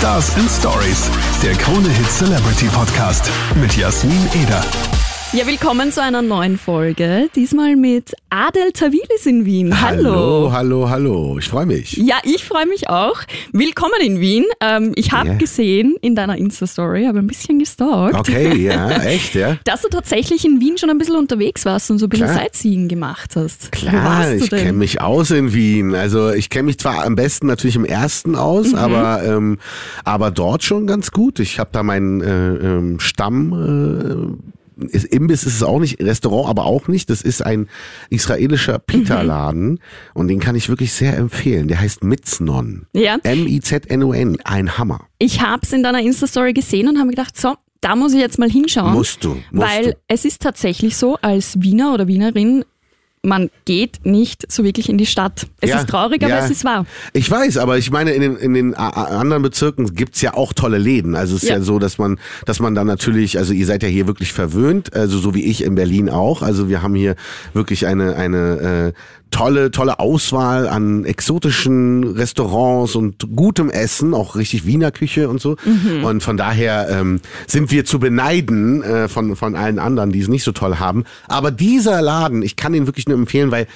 [0.00, 1.10] Stars and Stories,
[1.42, 5.09] der Krone Hit Celebrity Podcast mit Jasmin Eder.
[5.32, 7.28] Ja, willkommen zu einer neuen Folge.
[7.36, 9.80] Diesmal mit Adel Tavilis in Wien.
[9.80, 11.38] Hallo, hallo, hallo.
[11.38, 11.96] Ich freue mich.
[11.98, 13.20] Ja, ich freue mich auch.
[13.52, 14.44] Willkommen in Wien.
[14.60, 15.34] Ähm, ich habe Ja.
[15.36, 19.56] gesehen in deiner Insta-Story, habe ein bisschen gestalkt, Okay, ja, echt, ja.
[19.62, 22.38] dass du tatsächlich in Wien schon ein bisschen unterwegs warst und so ein bisschen Klar.
[22.40, 23.70] Sightseeing gemacht hast.
[23.70, 25.94] Klar, ich kenne mich aus in Wien.
[25.94, 29.58] Also ich kenne mich zwar am besten natürlich im ersten aus, aber, ähm,
[30.02, 31.38] aber dort schon ganz gut.
[31.38, 34.36] Ich habe da meinen äh, ähm, Stamm.
[34.36, 37.10] Äh, ist, Imbiss ist es auch nicht, Restaurant aber auch nicht.
[37.10, 37.68] Das ist ein
[38.08, 39.80] israelischer Pita-Laden
[40.14, 41.68] und den kann ich wirklich sehr empfehlen.
[41.68, 42.86] Der heißt Mitznon.
[42.92, 43.18] Ja.
[43.22, 44.38] M-I-Z-N-O-N.
[44.44, 45.06] Ein Hammer.
[45.18, 48.20] Ich habe es in deiner Insta-Story gesehen und habe mir gedacht, so, da muss ich
[48.20, 48.92] jetzt mal hinschauen.
[48.92, 49.96] Musst du, musst weil du.
[50.08, 52.64] es ist tatsächlich so, als Wiener oder Wienerin,
[53.22, 55.46] man geht nicht so wirklich in die Stadt.
[55.60, 56.44] Es Ja, ist traurig, aber ja.
[56.44, 56.86] es ist wahr.
[57.12, 60.78] Ich weiß, aber ich meine, in den, in den anderen Bezirken gibt's ja auch tolle
[60.78, 61.14] Läden.
[61.14, 61.56] Also es ist ja.
[61.56, 61.62] Ja.
[61.62, 65.18] so, dass man, dass man dann natürlich, also ihr seid ja hier wirklich verwöhnt, also
[65.18, 66.40] so wie ich in Berlin auch.
[66.40, 67.14] Also wir haben hier
[67.52, 69.00] wirklich eine, eine äh,
[69.30, 75.56] tolle, tolle Auswahl an exotischen Restaurants und gutem Essen, auch richtig Wiener Küche und so.
[76.04, 80.28] Und von daher ähm, sind wir zu beneiden äh, von, von allen anderen, die es
[80.28, 81.04] nicht so toll haben.
[81.28, 83.66] Aber dieser Laden, ich kann ihn wirklich nur empfehlen, weil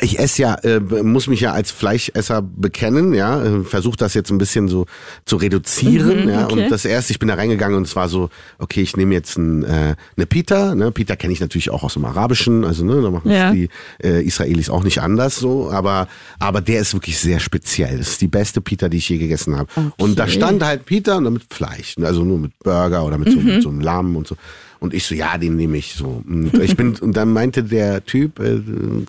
[0.00, 4.30] ich esse ja, äh, muss mich ja als Fleischesser bekennen, ja, äh, versuche das jetzt
[4.30, 4.86] ein bisschen so
[5.24, 6.44] zu reduzieren, ja.
[6.44, 6.62] okay.
[6.64, 9.36] Und das erste, ich bin da reingegangen und es war so, okay, ich nehme jetzt
[9.36, 13.00] ein, äh, eine Pita, ne, Pita kenne ich natürlich auch aus dem Arabischen, also ne,
[13.02, 13.50] da machen Ja.
[13.52, 13.68] die
[14.02, 16.06] äh, Israelis auch nicht anders so, aber
[16.38, 17.98] aber der ist wirklich sehr speziell.
[17.98, 19.68] Das ist die beste Pita, die ich je gegessen habe.
[19.96, 20.32] Und da Okay.
[20.32, 23.62] stand halt Pita und dann mit Fleisch, also nur mit Burger oder mit so, mit
[23.62, 24.36] so einem Lamm und so.
[24.80, 26.22] Und ich so, ja, den nehme ich so.
[26.26, 28.60] Und ich bin, und dann meinte der Typ äh,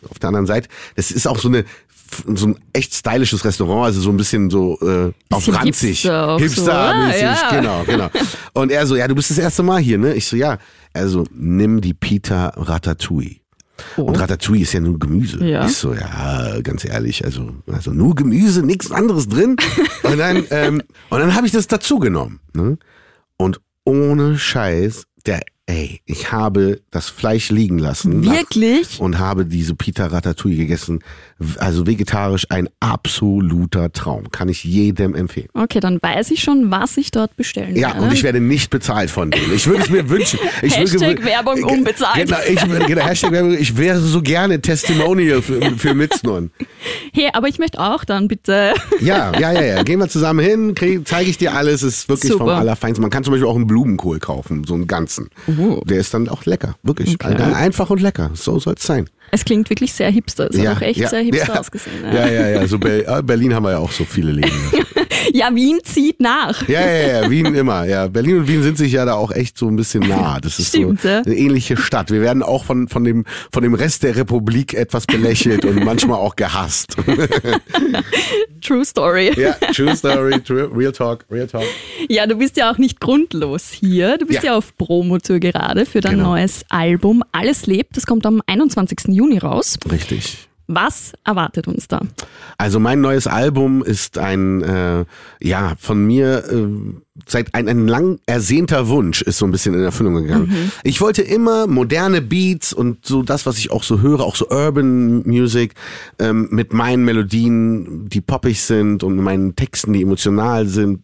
[0.09, 1.65] auf der anderen Seite, das ist auch so eine
[2.35, 6.43] so ein echt stylisches Restaurant, also so ein bisschen so äh, auf ranzig, Hipster so,
[6.43, 7.55] Hipster-mäßig, ah, ja.
[7.55, 8.09] genau, genau.
[8.53, 10.13] Und er so, ja, du bist das erste Mal hier, ne?
[10.13, 10.57] Ich so, ja.
[10.93, 13.37] Also nimm die Pita Ratatouille.
[13.95, 15.39] Und Ratatouille ist ja nur Gemüse.
[15.41, 15.45] Oh.
[15.45, 15.65] Ja.
[15.65, 19.55] Ich so, ja, ganz ehrlich, also, also nur Gemüse, nichts anderes drin.
[20.03, 22.39] und dann, ähm, und dann habe ich das dazu genommen.
[22.53, 22.77] Ne?
[23.37, 28.23] Und ohne Scheiß, der, ey, ich habe das Fleisch liegen lassen.
[28.23, 28.99] Wirklich?
[28.99, 30.99] Und habe diese Pita Ratatouille gegessen.
[31.57, 34.31] Also vegetarisch ein absoluter Traum.
[34.31, 35.47] Kann ich jedem empfehlen.
[35.53, 38.01] Okay, dann weiß ich schon, was ich dort bestellen Ja, werde.
[38.01, 39.53] und ich werde nicht bezahlt von denen.
[39.53, 40.39] Ich würde es mir wünschen.
[40.61, 42.25] Ich würde- Hashtag Werbung unbezahlt.
[42.27, 43.53] Genau, ich, würde- genau, Hashtag Werbung.
[43.57, 46.51] Ich wäre so gerne Testimonial für, für Mitznon.
[47.13, 48.73] Hey, aber ich möchte auch dann bitte.
[49.01, 49.83] Ja, ja, ja, ja.
[49.83, 50.75] Gehen wir zusammen hin,
[51.05, 51.81] zeige ich dir alles.
[51.81, 52.57] Es ist wirklich vom Super.
[52.57, 53.01] Allerfeinsten.
[53.01, 55.29] Man kann zum Beispiel auch einen Blumenkohl kaufen, so einen ganzen.
[55.85, 56.75] Der ist dann auch lecker.
[56.83, 57.15] Wirklich.
[57.15, 57.35] Okay.
[57.41, 58.29] Einfach und lecker.
[58.35, 59.09] So soll es sein.
[59.31, 60.49] Es klingt wirklich sehr hipster.
[60.51, 61.59] Es hat auch echt sehr hipster ja.
[61.59, 62.03] ausgesehen.
[62.03, 62.67] Ja, ja, ja.
[62.67, 64.51] So Ber ah, Berlin haben wir ja auch so viele Läden.
[65.33, 66.67] ja, Wien zieht nach.
[66.67, 67.85] Ja, ja, ja, Wien immer.
[67.85, 70.39] Ja, Berlin und Wien sind sich ja da auch echt so ein bisschen nah.
[70.39, 71.19] Das ist Stimmt, so ja.
[71.19, 72.11] eine ähnliche Stadt.
[72.11, 76.17] Wir werden auch von, von, dem, von dem Rest der Republik etwas belächelt und manchmal
[76.19, 76.95] auch gehasst.
[78.61, 79.31] True Story.
[79.37, 81.63] ja, true story, true, real talk, real talk.
[82.07, 84.17] Ja, du bist ja auch nicht grundlos hier.
[84.19, 84.57] Du bist ja, Ja.
[84.57, 86.31] auf Promotour gerade für dein Genau.
[86.31, 87.97] neues Album Alles lebt.
[87.97, 89.15] Das kommt am 21.
[89.15, 89.77] Juni raus.
[89.91, 90.47] Richtig.
[90.67, 92.01] Was erwartet uns da?
[92.57, 95.05] Also mein neues Album ist ein, äh,
[95.41, 96.67] ja, von mir äh,
[97.27, 100.71] seit ein, ein lang ersehnter Wunsch ist so ein bisschen in Erfüllung gegangen.
[100.83, 104.49] Ich wollte immer moderne Beats und so das, was ich auch so höre, auch so
[104.49, 105.73] Urban Music
[106.19, 111.01] ähm, mit meinen Melodien, die poppig sind und meinen Texten, die emotional sind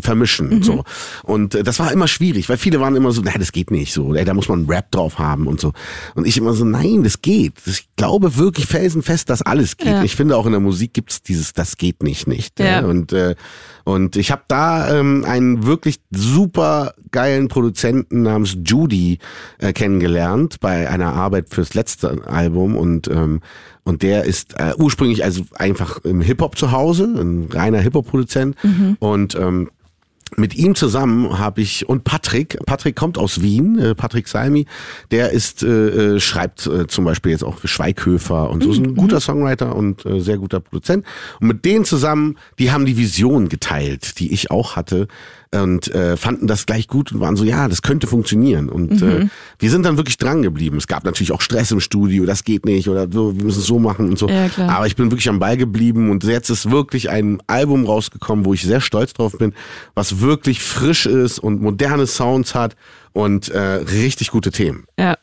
[0.00, 0.84] vermischen so.
[1.22, 3.92] Und äh, das war immer schwierig weil viele waren immer so nein das geht nicht
[3.92, 4.14] so.
[4.14, 5.72] Ey, da muss man Rap drauf haben und so.
[6.14, 7.54] Und ich immer so nein das geht.
[7.66, 9.88] Ich glaube wirklich felsenfest dass alles geht.
[9.88, 10.02] Ja.
[10.02, 12.80] ich finde auch in der Musik gibt's dieses das geht nicht nicht Ja.
[12.80, 13.34] und äh,
[13.84, 19.18] und ich habe da ähm, einen wirklich super geilen Produzenten namens Judy
[19.58, 22.76] äh, kennengelernt bei einer Arbeit fürs letzte Album.
[22.76, 23.40] Und ähm,
[23.84, 27.94] und der ist äh, ursprünglich also einfach im Hip Hop zu Hause, ein reiner Hip
[27.94, 28.56] Hop Produzent
[28.98, 29.70] und ähm,
[30.36, 34.66] mit ihm zusammen habe ich und Patrick, Patrick kommt aus Wien, äh, Patrick Salmi,
[35.10, 38.72] der ist äh, äh, schreibt äh, zum Beispiel jetzt auch für Schweighöfer und so.
[38.72, 41.04] Ist ein guter Songwriter und äh, sehr guter Produzent.
[41.40, 45.08] Und mit denen zusammen, die haben die Vision geteilt, die ich auch hatte
[45.62, 48.68] und äh, fanden das gleich gut und waren so, ja, das könnte funktionieren.
[48.68, 49.26] Und äh,
[49.58, 50.76] wir sind dann wirklich dran geblieben.
[50.76, 53.66] Es gab natürlich auch Stress im Studio, das geht nicht oder so, wir müssen es
[53.66, 54.28] so machen und so.
[54.28, 54.48] Ja.
[54.68, 58.54] Aber ich bin wirklich am Ball geblieben und jetzt ist wirklich ein Album rausgekommen, wo
[58.54, 59.54] ich sehr stolz drauf bin,
[59.94, 62.76] was wirklich frisch ist und moderne Sounds hat
[63.12, 64.84] und äh, richtig gute Themen.
[64.98, 65.16] Ja.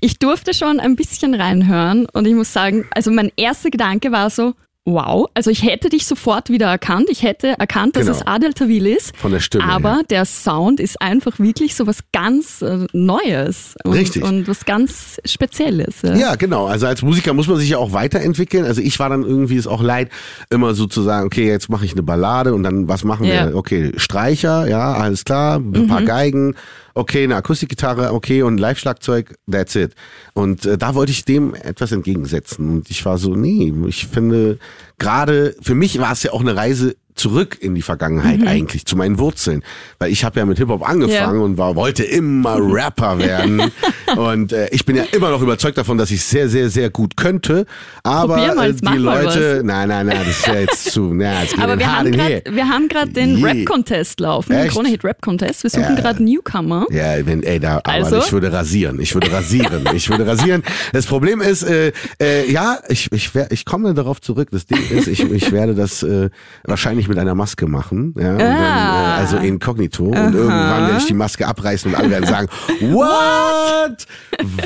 [0.00, 4.30] Ich durfte schon ein bisschen reinhören und ich muss sagen, also mein erster Gedanke war
[4.30, 4.54] so,
[4.86, 5.26] wow.
[5.34, 7.08] Also ich hätte dich sofort wieder erkannt.
[7.10, 8.16] Ich hätte erkannt, dass Genau.
[8.16, 9.14] es Adel Tawil ist.
[9.16, 10.02] Von der Stimme Aber her.
[10.08, 13.74] der Sound ist einfach wirklich so was ganz äh, Neues.
[13.84, 14.22] Und, Richtig.
[14.22, 15.96] Und was ganz Spezielles.
[16.02, 16.14] Ja.
[16.14, 16.66] Ja, genau.
[16.66, 18.64] Also als Musiker muss man sich ja auch weiterentwickeln.
[18.64, 20.08] Also ich war dann irgendwie es auch leid,
[20.50, 23.48] immer so zu sagen, okay, jetzt mache ich eine Ballade und dann was machen Ja.
[23.50, 23.56] wir?
[23.56, 26.54] Okay, Streicher, ja, alles klar, ein paar Geigen,
[26.96, 29.94] okay, eine Akustikgitarre, okay und Live-Schlagzeug, that's it.
[30.32, 34.58] Und äh, da wollte ich dem etwas entgegensetzen und ich war so, nee, ich finde
[34.98, 38.96] gerade für mich war es ja auch eine Reise zurück in die Vergangenheit eigentlich zu
[38.96, 39.62] meinen Wurzeln,
[39.98, 41.44] weil ich habe ja mit Hip Hop angefangen Ja.
[41.44, 43.62] und war wollte immer Rapper werden
[44.16, 47.16] und äh, ich bin ja immer noch überzeugt davon, dass ich sehr sehr sehr gut
[47.16, 47.66] könnte,
[48.02, 51.58] aber mal, äh, die Leute, nein nein nein, das ist ja jetzt zu, na, geht
[51.58, 53.44] Aber wir haben grad- wir haben gerade den.
[53.44, 54.72] Rap-Contest laufen, den Echt?
[54.74, 55.62] Krone-Hit-Rap-Contest.
[55.62, 55.94] Wir suchen Ja.
[55.94, 56.86] gerade Newcomer.
[56.90, 58.18] Ja, wenn, ey, da, aber Also?
[58.18, 59.00] ich würde rasieren.
[59.00, 59.84] Ich würde rasieren.
[59.94, 60.62] Ich würde rasieren.
[60.92, 64.48] Das Problem ist, äh, äh, ja, ich, ich, wer- ich komme darauf zurück.
[64.50, 66.28] Das Ding ist, ich, ich werde das äh,
[66.64, 68.14] wahrscheinlich mit einer Maske machen.
[68.18, 69.16] Ja, und dann, äh, Ah.
[69.16, 70.04] also inkognito.
[70.04, 72.48] Und irgendwann werde ich die Maske abreißen und alle werden sagen,
[72.80, 74.06] what?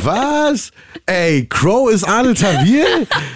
[0.02, 0.70] Was?
[1.06, 2.84] Ey, Crow ist Adel Tawil?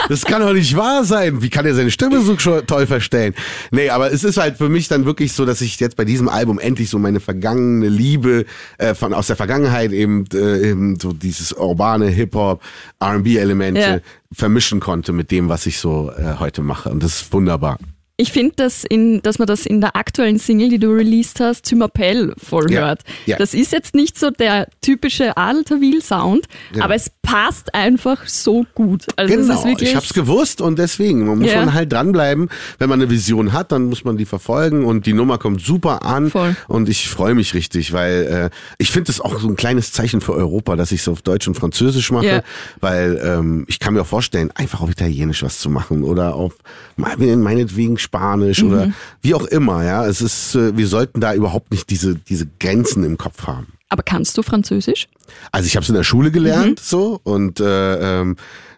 [0.09, 1.43] Das kann doch nicht wahr sein.
[1.43, 3.35] Wie kann er seine Stimme so toll verstellen?
[3.71, 6.29] Nee, aber es ist halt für mich dann wirklich so, dass ich jetzt bei diesem
[6.29, 8.45] Album endlich so meine vergangene Liebe
[8.79, 12.63] äh, von aus der Vergangenheit eben, äh, eben so dieses urbane Hip-Hop,
[13.01, 13.99] R&B-Elemente Ja.
[14.33, 16.91] vermischen konnte mit dem, was ich so äh, heute mache.
[16.91, 17.79] Und das ist wunderbar.
[18.17, 21.67] Ich finde, dass, in- dass man das in der aktuellen Single, die du released hast,
[21.67, 23.03] Zymapell voll Ja, hört.
[23.27, 23.37] ja.
[23.39, 26.47] Das ist jetzt nicht so der typische Adel-Tawil-Sound,
[26.77, 26.85] Ja.
[26.85, 29.07] aber es passt einfach so gut.
[29.17, 32.51] Also es Genau, ich hab's gewusst und deswegen man muss man halt dranbleiben.
[32.79, 36.05] Wenn man eine Vision hat, dann muss man die verfolgen und die Nummer kommt super
[36.05, 36.55] an Voll.
[36.69, 40.21] und ich freue mich richtig, weil äh, ich finde es auch so ein kleines Zeichen
[40.21, 42.45] für Europa, dass ich es auf Deutsch und Französisch mache,
[42.81, 46.55] weil ähm, ich kann mir auch vorstellen, einfach auf Italienisch was zu machen oder auf
[46.97, 48.69] meinetwegen Spanisch Mhm.
[48.73, 48.93] oder
[49.23, 49.83] wie auch immer.
[49.85, 53.67] Ja, es ist, äh, wir sollten da überhaupt nicht diese diese Grenzen im Kopf haben.
[53.89, 55.09] aber kannst du Französisch?
[55.53, 56.85] Also ich habe es in der Schule gelernt Mhm.
[56.85, 58.37] so und äh, ähm,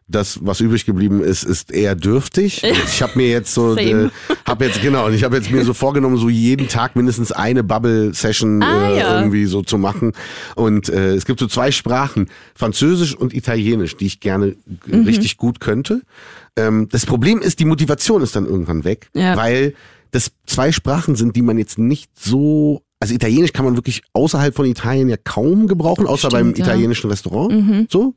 [0.08, 2.62] das, was übrig geblieben ist, ist eher dürftig.
[2.62, 4.08] Ich habe mir jetzt so, äh,
[4.46, 8.62] habe jetzt genau, ich habe jetzt mir so vorgenommen, so jeden Tag mindestens eine Bubble-Session
[8.62, 9.18] Ah, äh, ja.
[9.18, 10.12] irgendwie so zu machen.
[10.54, 14.54] Und äh, es gibt so zwei Sprachen, Französisch und Italienisch, die ich gerne
[14.86, 15.04] Mhm.
[15.06, 16.02] richtig gut könnte.
[16.56, 19.36] Ähm, das Problem ist, die Motivation ist dann irgendwann weg, Ja.
[19.36, 19.74] weil
[20.10, 24.54] das zwei Sprachen sind, die man jetzt nicht so also Italienisch kann man wirklich außerhalb
[24.54, 26.64] von Italien ja kaum gebrauchen, außer beim Stimmt, ja.
[26.64, 27.92] italienischen Restaurant.
[27.92, 28.14] So.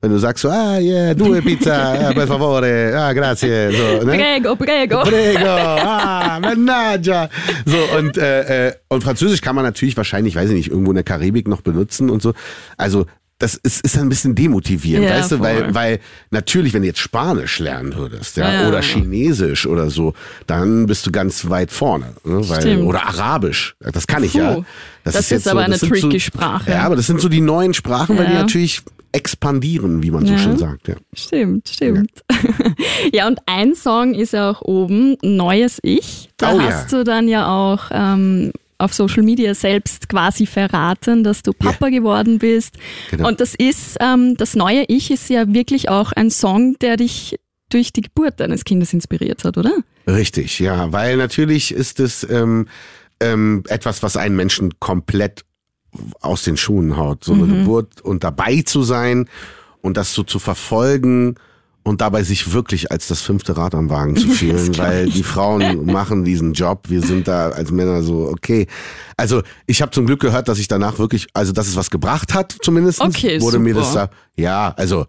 [0.00, 1.72] Wenn du sagst so, ah, yeah, due pizza,
[2.08, 3.70] ah, per favore, ah, grazie.
[3.72, 4.12] So, ne?
[4.18, 5.02] Prego, prego.
[5.02, 7.30] Prego, ah, mannaggia.
[7.64, 10.96] So, und, äh, äh, und Französisch kann man natürlich wahrscheinlich, weiß ich nicht, irgendwo in
[10.96, 12.34] der Karibik noch benutzen und so.
[12.76, 13.06] Also,
[13.38, 15.46] das ist, ist ein bisschen demotivierend, Ja, weißt du, voll.
[15.46, 16.00] weil, weil
[16.30, 18.68] natürlich, wenn du jetzt Spanisch lernen würdest, ja, Ja, ja.
[18.68, 20.14] oder Chinesisch oder so,
[20.46, 22.48] dann bist du ganz weit vorne, ne?
[22.48, 22.84] weil, Stimmt.
[22.84, 24.64] oder Arabisch, das kann ich Puh, ja.
[25.04, 26.70] das ist jetzt aber eine das sind tricky so, Sprache.
[26.70, 28.40] Ja, aber das sind so die neuen Sprachen, weil die Ja.
[28.40, 28.80] natürlich
[29.12, 30.38] expandieren, wie man so Ja.
[30.38, 30.94] schön sagt, ja.
[31.14, 32.10] Stimmt, stimmt.
[33.12, 33.26] Ja.
[33.26, 36.30] und ein Song ist ja auch oben, Neues Ich.
[36.38, 36.66] Da Oh ja.
[36.66, 41.88] hast du dann ja auch ähm, auf Social Media selbst quasi verraten, dass du Papa
[41.88, 42.76] geworden bist.
[43.10, 43.28] Genau.
[43.28, 47.36] Und das ist, ähm, das neue Ich ist ja wirklich auch ein Song, der dich
[47.68, 49.72] durch die Geburt deines Kindes inspiriert hat, oder?
[50.06, 52.68] Richtig, ja, weil natürlich ist es ähm,
[53.20, 55.44] ähm, etwas, was einen Menschen komplett
[56.20, 57.24] aus den Schuhen haut.
[57.24, 59.28] So eine Geburt und dabei zu sein
[59.80, 61.36] und das so zu verfolgen
[61.86, 65.86] und dabei sich wirklich als das fünfte Rad am Wagen zu fühlen, weil die Frauen
[65.86, 66.86] machen diesen Job.
[66.88, 68.66] Wir sind da als Männer so, okay.
[69.16, 72.34] Also ich habe zum Glück gehört, dass ich danach wirklich, also dass es was gebracht
[72.34, 73.00] hat zumindest.
[73.00, 74.10] Okay, wurde mir das super.
[74.36, 75.06] da, ja, also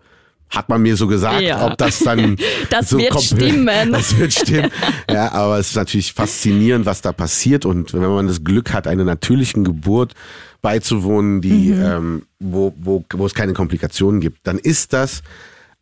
[0.50, 1.66] hat man mir so gesagt, Ja.
[1.66, 2.38] ob das dann
[2.70, 3.92] Das so wird komplett- stimmen.
[3.92, 4.72] Das wird stimmen.
[5.12, 8.86] Ja, aber es ist natürlich faszinierend, was da passiert und wenn man das Glück hat,
[8.88, 10.14] einer natürlichen Geburt
[10.62, 11.82] beizuwohnen, die Mhm.
[11.84, 15.22] ähm, wo, wo, wo es keine Komplikationen gibt, dann ist das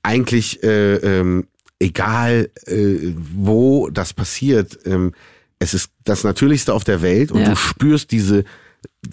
[0.06, 1.48] eigentlich äh, ähm,
[1.80, 4.80] egal, äh, wo das passiert.
[4.86, 5.14] Ähm,
[5.60, 7.50] es ist das Natürlichste auf der Welt und Ja.
[7.50, 8.44] du spürst diese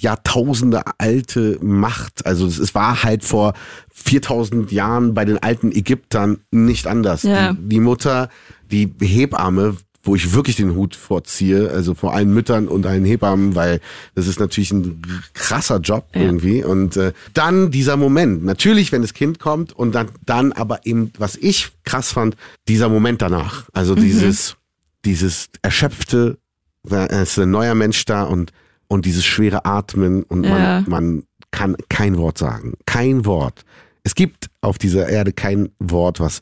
[0.01, 2.27] Jahrtausende alte Macht.
[2.27, 3.55] Also es war halt vor
[3.93, 7.23] 4000 Jahren bei den alten Ägyptern nicht anders.
[7.23, 7.53] Ja.
[7.53, 8.29] Die, die Mutter,
[8.71, 13.55] die Hebamme, wo ich wirklich den Hut vorziehe, also vor allen Müttern und allen Hebammen,
[13.55, 13.81] weil
[14.15, 15.01] das ist natürlich ein
[15.33, 16.23] krasser Job Ja.
[16.23, 16.65] irgendwie.
[16.65, 21.13] Und äh, dann dieser Moment, natürlich, wenn das Kind kommt und dann, dann aber eben,
[21.19, 22.37] was ich krass fand,
[22.69, 23.69] dieser Moment danach.
[23.73, 24.57] Also dieses,
[25.05, 26.39] dieses erschöpfte,
[26.83, 28.53] da ist ein neuer Mensch da und,
[28.89, 30.51] und dieses schwere Atmen und Ja.
[30.51, 32.75] man, man kann kein Wort sagen.
[32.87, 33.65] Kein Wort.
[34.05, 36.41] Es gibt auf dieser Erde kein Wort, was,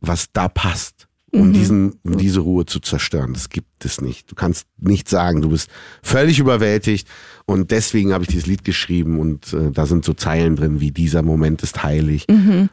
[0.00, 1.07] was da passt.
[1.30, 3.34] Um diesen, um diese Ruhe zu zerstören.
[3.34, 4.30] Das gibt es nicht.
[4.30, 5.68] Du kannst nicht sagen, du bist
[6.02, 7.06] völlig überwältigt
[7.44, 10.90] und deswegen habe ich dieses Lied geschrieben und äh, da sind so Zeilen drin wie
[10.90, 12.26] dieser Moment ist heilig,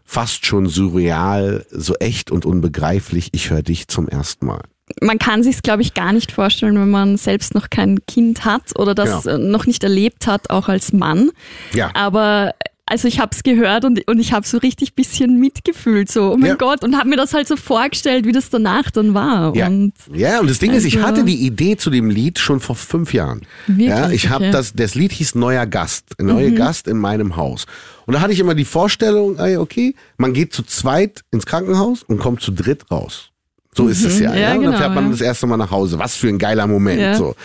[0.04, 3.30] fast schon surreal, so echt und unbegreiflich.
[3.34, 4.62] Ich höre dich zum ersten Mal.
[5.02, 8.78] Man kann sich glaube ich, gar nicht vorstellen, wenn man selbst noch kein Kind hat
[8.80, 9.38] oder das Genau.
[9.38, 11.32] noch nicht erlebt hat, auch als Mann.
[11.74, 11.92] Ja.
[11.94, 12.54] Aber
[12.88, 16.38] also ich habe es gehört und, und ich habe so richtig bisschen mitgefühlt, so, oh
[16.38, 16.56] mein Ja.
[16.56, 19.56] Gott, und habe mir das halt so vorgestellt, wie das danach dann war.
[19.56, 19.68] Ja.
[19.68, 22.60] Und ja, und das Ding ist, ich Also- hatte die Idee zu dem Lied schon
[22.60, 23.42] vor fünf Jahren.
[23.68, 23.88] Wirklich?
[23.88, 24.48] Ja, ich habe Okay.
[24.50, 24.52] Mhm.
[24.52, 27.66] das, das Lied hieß Neuer Gast, neuer Gast in meinem Haus.
[28.06, 32.04] Und da hatte ich immer die Vorstellung, ey, okay, man geht zu zweit ins Krankenhaus
[32.04, 33.32] und kommt zu dritt raus.
[33.74, 34.34] So ist es ja.
[34.34, 34.48] Ja, ja?
[34.50, 35.12] Und dann genau, fährt man ja.
[35.12, 35.98] das erste Mal nach Hause.
[36.00, 37.18] Was für ein geiler Moment.
[37.18, 37.36] So.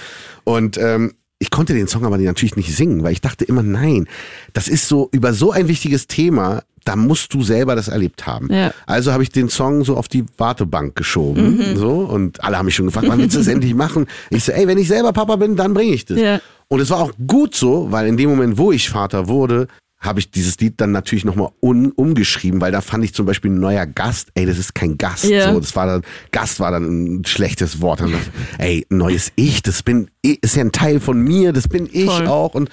[0.44, 4.06] Und ähm, ich konnte den Song aber natürlich nicht singen, weil ich dachte immer, nein,
[4.52, 8.52] das ist so über so ein wichtiges Thema, da musst du selber das erlebt haben.
[8.52, 8.73] Ja.
[8.87, 11.76] Also habe ich den Song so auf die Wartebank geschoben, Mhm.
[11.76, 14.06] so und alle haben mich schon gefragt, wann willst du das endlich machen?
[14.28, 16.18] Ich so, ey, wenn ich selber Papa bin, dann bringe ich das.
[16.18, 16.40] Ja.
[16.68, 19.66] Und es war auch gut so, weil in dem Moment, wo ich Vater wurde,
[20.00, 23.50] habe ich dieses Lied dann natürlich nochmal un umgeschrieben, weil da fand ich zum Beispiel
[23.50, 25.25] ein neuer Gast, ey, das ist kein Gast.
[25.25, 25.52] Ja.
[25.52, 26.02] So, das war dann,
[26.33, 28.00] Gast war dann ein schlechtes Wort.
[28.00, 28.14] Dann,
[28.59, 32.07] ey, neues Ich, das bin ich, ist ja ein Teil von mir, das bin ich
[32.07, 32.26] Voll.
[32.26, 32.54] auch.
[32.54, 32.71] Und,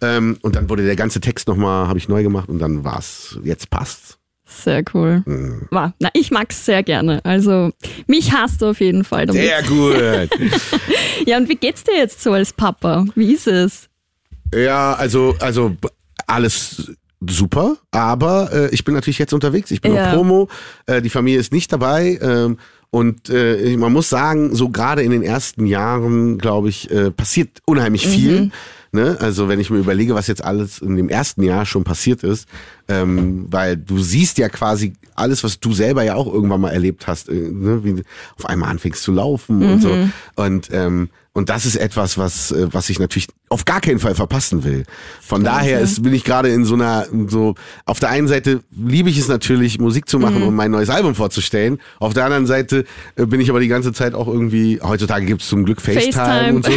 [0.00, 3.38] ähm, und dann wurde der ganze Text nochmal, habe ich neu gemacht und dann war's,
[3.44, 4.16] jetzt passt's.
[4.46, 5.22] sehr cool.
[5.26, 5.68] Mhm.
[5.70, 5.92] War.
[5.98, 7.22] Na, ich mag's sehr gerne.
[7.24, 7.72] Also
[8.06, 9.42] mich hasst du auf jeden Fall damit.
[9.42, 10.30] Sehr gut.
[11.26, 13.04] Ja, und wie geht's dir jetzt so als Papa?
[13.14, 13.88] Wie ist es?
[14.54, 15.76] Ja, also, also
[16.30, 16.92] alles
[17.26, 19.70] super, aber äh, ich bin natürlich jetzt unterwegs.
[19.70, 20.06] Ich bin Ja.
[20.08, 20.48] auf Promo,
[20.86, 22.18] äh, die Familie ist nicht dabei.
[22.22, 22.58] Ähm,
[22.90, 27.60] und äh, man muss sagen, so gerade in den ersten Jahren, glaube ich, äh, passiert
[27.66, 28.50] unheimlich viel.
[28.92, 29.16] Ne?
[29.20, 32.48] Also wenn ich mir überlege, was jetzt alles in dem ersten Jahr schon passiert ist,
[32.90, 37.06] ähm, weil du siehst ja quasi alles, was du selber ja auch irgendwann mal erlebt
[37.06, 37.84] hast, äh, ne?
[37.84, 38.02] wie du
[38.36, 39.94] auf einmal anfängst zu laufen und so.
[40.34, 44.16] Und ähm, und das ist etwas, was äh, was ich natürlich auf gar keinen Fall
[44.16, 44.84] verpassen will.
[45.20, 47.54] Von daher ist, bin ich gerade in so einer so
[47.84, 51.14] auf der einen Seite liebe ich es natürlich Musik zu machen und mein neues Album
[51.14, 51.78] vorzustellen.
[52.00, 55.48] Auf der anderen Seite äh, bin ich aber die ganze Zeit auch irgendwie heutzutage gibt's
[55.48, 56.54] zum Glück FaceTime, FaceTime.
[56.54, 56.72] und so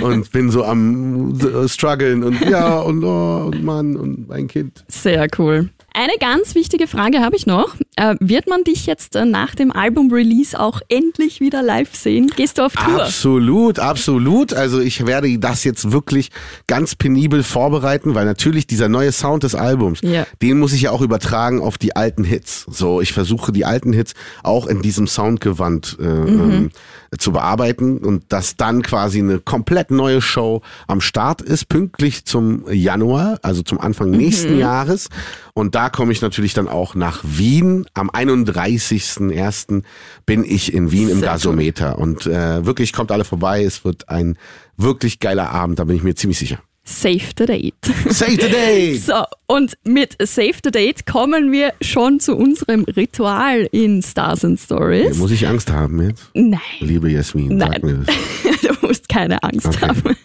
[0.06, 4.84] und bin so am struggeln und ja und oh und Mann und mein Kind.
[4.88, 5.53] Sehr cool.
[5.96, 7.76] Eine ganz wichtige Frage habe ich noch.
[7.94, 12.32] Äh, wird man dich jetzt äh, nach dem Album-Release auch endlich wieder live sehen?
[12.34, 13.04] Gehst du auf Tour?
[13.04, 14.52] Absolut, absolut.
[14.52, 16.32] Also ich werde das jetzt wirklich
[16.66, 20.26] ganz penibel vorbereiten, weil natürlich dieser neue Sound des Albums, Ja.
[20.42, 22.66] den muss ich ja auch übertragen auf die alten Hits.
[22.68, 26.70] So, ich versuche die alten Hits auch in diesem Soundgewand äh, ähm,
[27.18, 32.64] zu bearbeiten und dass dann quasi eine komplett neue Show am Start ist, pünktlich zum
[32.70, 35.08] Januar, also zum Anfang nächsten Jahres.
[35.54, 37.86] Und da komme ich natürlich dann auch nach Wien.
[37.94, 39.82] Am 31.01.
[40.26, 41.98] bin ich in Wien im Gasometer.
[41.98, 43.64] Und äh, wirklich kommt alle vorbei.
[43.64, 44.36] Es wird ein
[44.76, 46.58] wirklich geiler Abend, da bin ich mir ziemlich sicher.
[46.86, 47.74] Save the Date.
[48.10, 48.94] Save the day!
[49.04, 54.60] So, und mit Save the Date kommen wir schon zu unserem Ritual in Stars and
[54.60, 55.16] Stories.
[55.16, 56.24] Muss ich Angst haben jetzt?
[56.34, 57.80] Nein, Liebe Jasmin, sag Nein.
[57.82, 58.73] mir das.
[58.84, 59.86] du musst keine Angst Okay.
[59.88, 60.16] haben.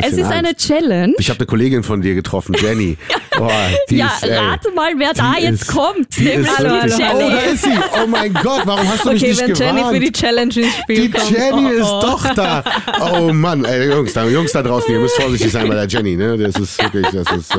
[0.00, 0.32] Es ist Angst.
[0.32, 1.14] eine Challenge.
[1.18, 2.96] Ich habe eine Kollegin von dir getroffen, Jenny.
[3.38, 3.50] Boah,
[3.88, 6.16] die Ja, ist, ey, rate mal, wer da jetzt ist- kommt.
[6.16, 6.58] Die Nämlich ist
[6.98, 7.24] die Jenny.
[7.24, 7.70] oh, da ist sie.
[8.02, 9.78] Oh mein Gott, warum hast du mich Okay, nicht wenn gewarnt?
[9.78, 11.30] Jenny für die Challenge ins Spiel Die kommt.
[11.30, 12.00] Jenny oh, ist oh.
[12.02, 12.64] doch da.
[13.12, 16.16] Oh Mann, ey, Jungs, da, Jungs da draußen, ihr müsst vorsichtig sein bei der Jenny,
[16.16, 16.36] ne?
[16.36, 17.58] Das ist wirklich, das ist, äh,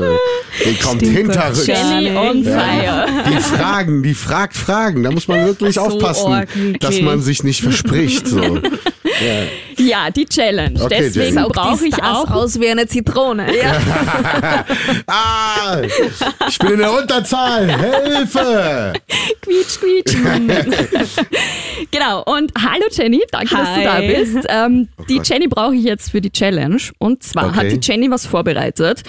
[0.64, 1.66] die kommt Stimmt hinterrücks.
[1.66, 2.50] Jenny on nicht.
[2.50, 3.06] fire.
[3.28, 5.02] Die Fragen, die fragt Fragen.
[5.02, 6.78] Da muss man wirklich So aufpassen, wirklich.
[6.78, 8.26] dass man sich nicht verspricht.
[8.28, 8.40] So.
[8.40, 9.42] Ja,
[9.76, 10.80] die Challenge.
[10.82, 13.46] Okay, Deswegen brauche ich auch aus wie eine Zitrone.
[13.56, 13.72] Ja.
[15.06, 15.80] Ah,
[16.48, 17.66] ich bin in der Unterzahl.
[17.78, 18.92] Hilfe!
[19.40, 20.14] Quietsch, quietsch.
[21.90, 22.22] genau.
[22.24, 24.06] Und hallo Jenny, danke, dass du da Hi.
[24.14, 24.46] bist.
[24.48, 25.28] Ähm, die Gott.
[25.28, 26.78] Jenny brauche ich jetzt für die Challenge.
[26.98, 27.56] Und zwar Okay.
[27.56, 29.02] hat die Jenny was vorbereitet.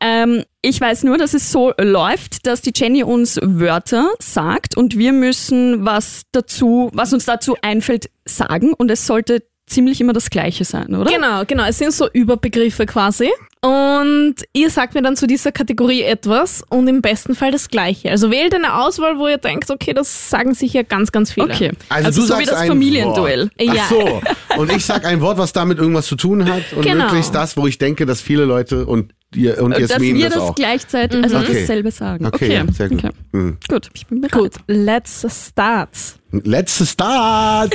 [0.00, 4.96] Ähm, ich weiß nur, dass es so läuft, dass die Jenny uns Wörter sagt und
[4.96, 8.72] wir müssen was dazu, was uns dazu einfällt, sagen.
[8.74, 11.10] Und es sollte ziemlich immer das Gleiche sein, oder?
[11.10, 11.64] Genau, genau.
[11.64, 13.30] Es sind so Überbegriffe quasi.
[13.62, 18.10] Und ihr sagt mir dann zu dieser Kategorie etwas und im besten Fall das Gleiche.
[18.10, 21.52] Also wählt eine Auswahl, wo ihr denkt, okay, das sagen sicher ganz, ganz viele.
[21.52, 21.70] Okay.
[21.90, 23.50] Also, Also du so sagst wie das ein Familienduell.
[23.58, 23.62] Wort.
[23.74, 23.82] Ja.
[23.84, 24.22] Ach so.
[24.62, 27.04] Und ich sag ein Wort, was damit irgendwas zu tun hat und Genau.
[27.04, 30.34] wirklich das, wo ich denke, dass viele Leute und ihr und Dass Jasmin wir das,
[30.34, 30.54] das auch.
[30.54, 31.60] gleichzeitig, also Okay.
[31.60, 32.26] dasselbe sagen.
[32.26, 33.04] Okay, Okay, sehr gut.
[33.04, 33.10] Okay.
[33.32, 33.58] Mhm.
[33.68, 34.32] Gut, ich bin bereit.
[34.32, 35.90] Gut, let's start.
[36.32, 37.74] Letzte Start.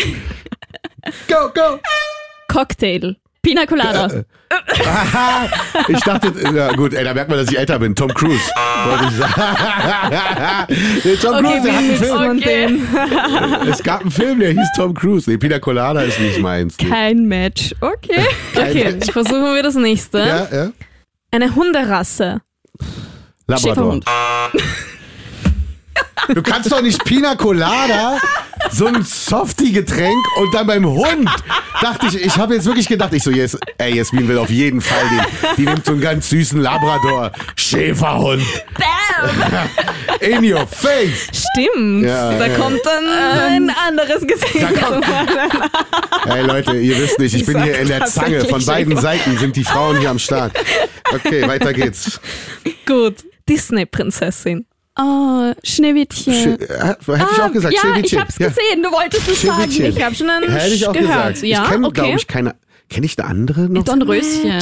[1.27, 1.79] Go, go.
[2.47, 3.15] Cocktail.
[3.41, 4.23] Pina Colada.
[4.49, 5.47] Aha,
[5.87, 7.93] ich dachte, ja gut, ey, da merkt man, dass ich älter bin.
[7.95, 8.49] Tom Cruise.
[8.85, 9.35] Wollte ich sagen.
[11.03, 12.41] Nee, Tom Cruise, der hat einen Film.
[12.41, 12.87] den?
[13.69, 15.29] Es gab einen Film, der hieß Tom Cruise.
[15.29, 16.75] Nee, Pina Colada ist nicht meins.
[16.81, 16.89] Nee.
[16.89, 17.75] Kein Match.
[17.81, 18.25] Okay.
[18.55, 20.19] Okay, versuchen wir das nächste.
[20.19, 20.71] Ja, ja.
[21.31, 22.41] Eine Hunderasse.
[23.47, 23.59] Labrador.
[23.59, 24.05] Schäferhund.
[26.33, 28.17] Du kannst doch nicht Pina Colada,
[28.71, 31.29] so ein Softie-Getränk und dann beim Hund.
[31.81, 34.81] Dachte ich, ich habe jetzt wirklich gedacht, ich so, yes, ey, Jasmin will auf jeden
[34.81, 35.55] Fall den.
[35.57, 37.31] Die nimmt so einen ganz süßen Labrador.
[37.55, 38.43] Schäferhund.
[40.19, 41.27] In your face.
[41.51, 42.05] Stimmt.
[42.05, 42.57] Ja, da ja.
[42.57, 44.65] kommt dann ein anderes Gesicht.
[44.81, 45.05] Kommt-
[46.25, 48.45] Ey Leute, ihr wisst nicht, ich bin hier in der Zange.
[48.45, 50.53] Von beiden Seiten sind die Frauen hier am Start.
[51.13, 52.19] Okay, weiter geht's.
[52.87, 53.23] Gut.
[53.47, 54.65] Disney-Prinzessin.
[54.97, 56.33] Oh, Schneewittchen.
[56.33, 58.17] Sch äh, hätte ich auch gesagt, ja, Schneewittchen.
[58.17, 58.47] ich hab's Ja.
[58.47, 59.69] gesehen, du wolltest es sagen.
[59.69, 61.33] Ich habe schon einen Hätte ich auch gehört.
[61.33, 61.43] gesagt.
[61.43, 62.01] Ja, ich kenne, okay.
[62.01, 62.55] glaube ich, keine.
[62.89, 63.83] Kenne ich eine andere noch?
[63.83, 64.61] Dornröschen.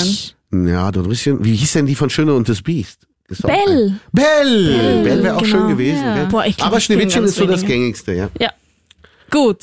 [0.67, 1.43] Ja, Dornröschen.
[1.43, 3.05] Wie hieß denn die von Schöne und das Biest?
[3.41, 3.55] Belle.
[3.57, 5.03] ein- Belle!
[5.03, 5.57] Belle wäre auch genau.
[5.57, 6.03] schön gewesen.
[6.03, 6.25] Ja.
[6.25, 8.29] Boah, ich glaub, Aber Schneewittchen ist so das gängigste, ja.
[8.39, 8.51] Ja.
[9.29, 9.57] Gut.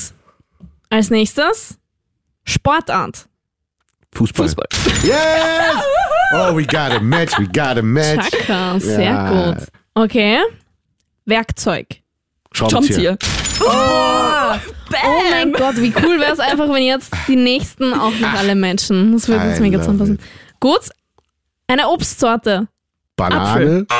[0.89, 1.79] Als nächstes
[2.45, 3.27] Sportart.
[4.12, 4.47] Fußball.
[4.49, 4.67] Fußball.
[5.05, 5.17] Yes!
[6.33, 8.31] Oh, we got a match, we got a match.
[8.31, 9.53] Chaka, sehr Ja.
[9.53, 9.67] gut.
[9.95, 10.39] Okay.
[11.30, 11.87] Werkzeug.
[12.52, 13.16] Schraubenzieher.
[13.62, 18.54] Oh mein Gott, wie cool wäre es einfach, wenn jetzt die nächsten auch noch alle
[18.54, 19.12] matchen.
[19.12, 20.18] Das würde uns mega zusammenpassen.
[20.58, 20.80] Gut.
[21.68, 22.66] Eine Obstsorte.
[23.16, 23.87] Banane.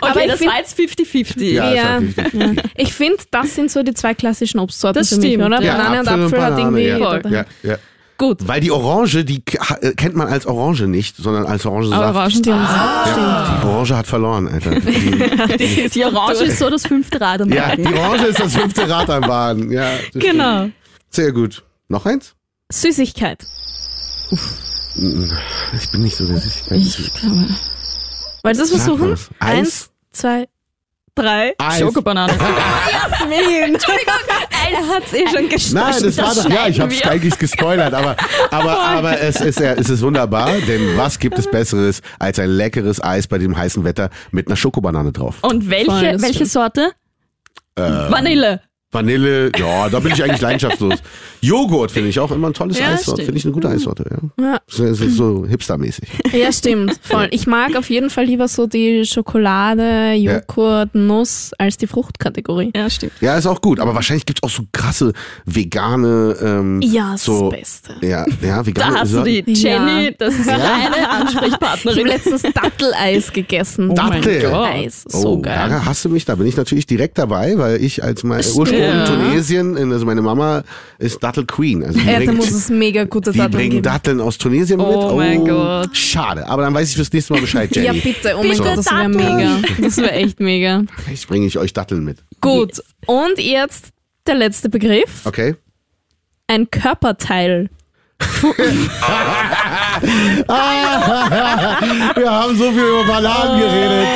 [0.00, 1.50] Okay, ich das find- war jetzt 50-50.
[1.52, 2.00] Ja, Ja.
[2.76, 5.60] Ich finde, das sind so die zwei klassischen Obstsorten Das für mich, stimmt, oder?
[5.60, 5.76] ja.
[5.76, 7.34] Banane und Apfel und Apfel hat Banane, irgendwie.
[7.34, 7.44] ja.
[7.62, 7.76] Ja, ja.
[8.18, 8.48] Gut.
[8.48, 9.42] Weil die Orange, die
[9.80, 12.02] äh, kennt man als Orange nicht, sondern als Orangensaft.
[12.02, 12.46] Aber Orangen Stimmt.
[12.48, 14.70] Ja, die Orange hat verloren, Alter.
[15.56, 17.84] Die, Die Orange ist so das fünfte Rad am ja, Wagen.
[17.84, 19.70] die Orange ist das fünfte Rad am Wagen.
[19.70, 20.24] Ja, das stimmt.
[20.24, 20.68] Genau.
[21.10, 21.62] Sehr gut.
[21.88, 22.34] Noch eins?
[22.72, 23.46] Süßigkeit.
[24.30, 26.78] Ich bin nicht so der Süßigkeit.
[26.78, 27.46] Ich glaube.
[28.42, 29.10] Wolltest du es versuchen?
[29.12, 29.90] Eins, Eins.
[30.10, 30.48] zwei,
[31.14, 31.54] drei.
[31.58, 31.78] Eins.
[31.78, 32.32] Schokobanane.
[33.10, 33.78] Jasmin.
[34.72, 36.02] Er hat es eh schon gestartet.
[36.02, 38.16] Nein, das, war doch, ja, ich habe es eigentlich gespoilert, aber,
[38.50, 43.02] aber, aber es, ist, es ist wunderbar, denn was gibt es Besseres als ein leckeres
[43.02, 45.36] Eis bei dem heißen Wetter mit einer Schokobanane drauf?
[45.42, 46.46] Und welche, welche.
[46.46, 46.92] Sorte?
[47.76, 48.60] Ähm, Vanille.
[48.90, 50.94] Vanille, ja, da bin ich eigentlich leidenschaftslos.
[51.42, 54.44] Joghurt finde ich auch immer ein tolles Ja, Eissorte, finde ich eine gute Eissorte, ja.
[54.44, 54.58] Ja.
[54.66, 56.08] Das ist- so hipstermäßig.
[56.32, 56.98] Ja, stimmt.
[57.02, 57.28] Voll.
[57.30, 62.72] Ich mag auf jeden Fall lieber so die Schokolade, Joghurt, Nuss als die Fruchtkategorie.
[62.74, 63.12] Ja, stimmt.
[63.20, 65.12] Ja, ist auch gut, aber wahrscheinlich gibt es auch so krasse
[65.44, 68.06] vegane, ähm, Ja, das so, ist das Beste.
[68.06, 69.44] ja, ja, Da vegane hast du die.
[69.52, 70.10] Jenny, Ja.
[70.18, 72.06] das ist deine Ich habe Ansprechpartnerin.
[72.06, 73.94] letztens Datteleis gegessen.
[73.94, 74.40] Dattel.
[74.42, 74.66] Gott.
[74.66, 75.04] Eis.
[75.08, 75.68] So oh, geil.
[75.68, 78.54] da hast du mich, da bin ich natürlich direkt dabei, weil ich als mein Stimmt.
[78.80, 79.04] Ja.
[79.06, 80.62] Tunesien, also meine Mama
[80.98, 81.84] ist Dattel Queen.
[81.84, 83.82] Also die Ja, da bringt, muss es mega gute Datteln bringen geben.
[83.82, 85.16] Datteln aus Tunesien Oh mit.
[85.16, 85.96] mein Gott.
[85.96, 88.00] Schade, aber dann weiß ich fürs nächste Mal Bescheid, Ja, Jenny.
[88.00, 88.34] bitte.
[88.36, 89.58] Oh mein Bitte Gott, das wäre mega.
[89.80, 90.82] Das wäre echt mega.
[91.12, 92.18] Ich bringe ich euch Datteln mit.
[92.40, 92.80] Gut.
[93.06, 93.88] Und jetzt
[94.26, 95.24] der letzte Begriff.
[95.24, 95.54] Okay?
[96.46, 97.68] Ein Körperteil.
[102.16, 104.06] Wir haben so viel über Bananen geredet.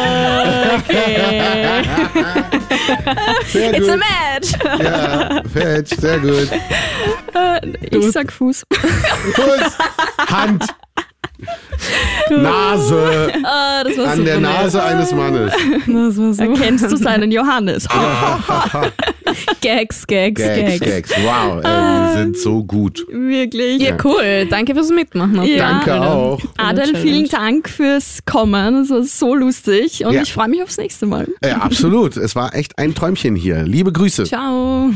[3.49, 4.53] Sehr It's a match.
[4.83, 6.49] Ja, fetch, sehr gut.
[7.91, 8.63] Ich sag Fuß.
[9.35, 9.79] Fuß,
[10.31, 10.67] Hand,
[12.31, 14.51] Nase, Ah, das war an super der nett.
[14.53, 15.53] Nase eines Mannes.
[15.87, 16.43] Das war so.
[16.43, 17.89] Erkennst du seinen Johannes?
[19.61, 20.81] Gags, Gags, Gags, Gags.
[20.81, 21.11] Gags.
[21.25, 21.71] Wow, ey,
[22.13, 23.07] die sind so gut.
[23.11, 23.83] Wirklich.
[23.83, 24.47] Ja, cool.
[24.51, 25.43] Danke fürs Mitmachen.
[25.45, 25.59] Ja.
[25.71, 26.41] Danke auch.
[26.57, 28.83] Adel, vielen Dank fürs Kommen.
[28.83, 30.23] Es war so lustig und Ja.
[30.23, 31.29] ich freue mich aufs nächste Mal.
[31.45, 32.17] Ja, absolut.
[32.17, 33.63] Es war echt ein Träumchen hier.
[33.63, 34.25] Liebe Grüße.
[34.25, 34.91] Ciao.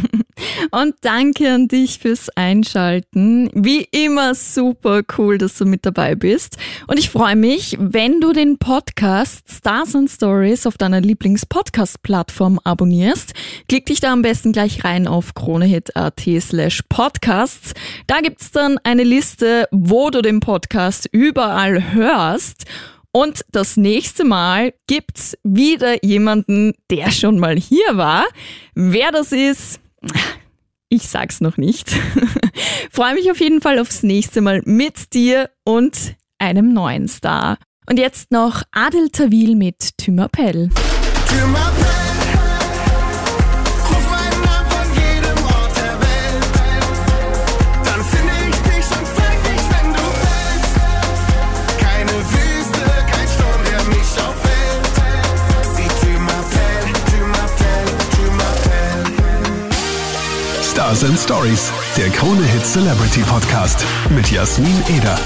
[0.70, 3.50] Und danke an dich fürs Einschalten.
[3.54, 6.56] Wie immer super cool, dass du mit dabei bist.
[6.86, 13.34] Und ich freue mich, wenn du den Podcast Stars and Stories auf deiner Lieblings-Podcast-Plattform abonnierst.
[13.68, 17.74] Klick dich da am besten gleich rein auf kronehit.at slash podcasts.
[18.06, 22.64] Da gibt's dann eine Liste, wo du den Podcast überall hörst.
[23.12, 28.26] Und das nächste Mal gibt's wieder jemanden, der schon mal hier war.
[28.74, 29.80] Wer das ist,
[30.88, 31.90] ich sag's noch nicht.
[32.90, 37.58] Freue mich auf jeden Fall aufs nächste Mal mit dir und einem neuen Star.
[37.88, 40.70] Und jetzt noch Adel Tawil mit Tümapel.
[41.28, 42.05] Ruf
[60.86, 65.16] Stars and Stories, der Krone Hit Celebrity Podcast mit Jasmin Eder.